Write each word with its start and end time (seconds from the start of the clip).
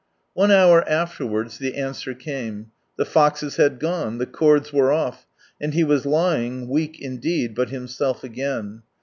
One 0.33 0.49
hour 0.49 0.83
afterwards 0.89 1.59
the 1.59 1.75
Answer 1.75 2.15
came. 2.15 2.71
The 2.97 3.05
"foxes" 3.05 3.57
had 3.57 3.79
gone, 3.79 4.17
the 4.17 4.25
cords 4.25 4.73
were 4.73 4.91
off, 4.91 5.27
and 5.61 5.75
he 5.75 5.83
was 5.83 6.07
lying, 6.07 6.67
weak 6.69 6.99
indeed, 6.99 7.53
but 7.53 7.69
himself 7.69 8.23
again. 8.23 8.81